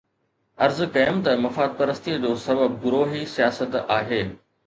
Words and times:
عرض 0.67 0.79
ڪيم 0.95 1.19
ته 1.27 1.31
مفاد 1.43 1.75
پرستيءَ 1.81 2.21
جو 2.25 2.31
سبب 2.47 2.79
گروهي 2.85 3.23
سياست 3.37 3.79
آهي. 3.99 4.21